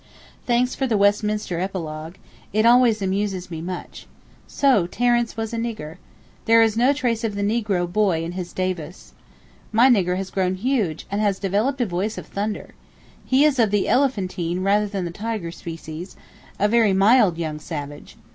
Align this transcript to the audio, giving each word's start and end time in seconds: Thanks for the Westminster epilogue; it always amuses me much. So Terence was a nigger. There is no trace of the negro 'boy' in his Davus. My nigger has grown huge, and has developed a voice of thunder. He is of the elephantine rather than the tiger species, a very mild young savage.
Thanks 0.47 0.73
for 0.73 0.87
the 0.87 0.97
Westminster 0.97 1.59
epilogue; 1.59 2.15
it 2.53 2.65
always 2.65 3.03
amuses 3.03 3.51
me 3.51 3.61
much. 3.61 4.07
So 4.47 4.87
Terence 4.87 5.37
was 5.37 5.53
a 5.53 5.57
nigger. 5.57 5.97
There 6.45 6.63
is 6.63 6.75
no 6.75 6.91
trace 6.91 7.23
of 7.23 7.35
the 7.35 7.43
negro 7.43 7.85
'boy' 7.85 8.23
in 8.23 8.31
his 8.31 8.51
Davus. 8.51 9.11
My 9.71 9.89
nigger 9.89 10.17
has 10.17 10.31
grown 10.31 10.55
huge, 10.55 11.05
and 11.11 11.21
has 11.21 11.37
developed 11.37 11.81
a 11.81 11.85
voice 11.85 12.17
of 12.17 12.25
thunder. 12.25 12.73
He 13.25 13.45
is 13.45 13.59
of 13.59 13.69
the 13.69 13.87
elephantine 13.87 14.63
rather 14.63 14.87
than 14.87 15.05
the 15.05 15.11
tiger 15.11 15.51
species, 15.51 16.15
a 16.57 16.67
very 16.67 16.93
mild 16.93 17.37
young 17.37 17.59
savage. 17.59 18.17